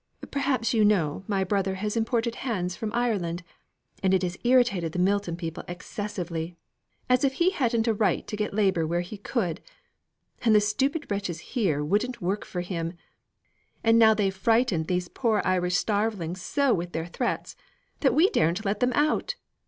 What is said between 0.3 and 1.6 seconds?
Perhaps you know my